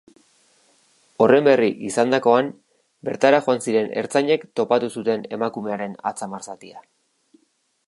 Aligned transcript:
Horren 1.25 1.45
berri 1.49 1.67
izandakoan 1.89 2.49
bertara 3.09 3.41
joan 3.49 3.63
ziren 3.67 3.93
ertzainek 4.03 4.49
topatu 4.61 4.91
zuten 4.97 5.29
emakumearen 5.41 5.97
atzamar 6.13 6.51
zatia. 6.51 6.85